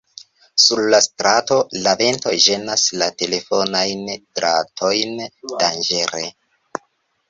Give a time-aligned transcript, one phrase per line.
[0.61, 5.19] Sur la strato, la vento ĝenas la telefonajn dratojn
[5.57, 6.29] danĝere.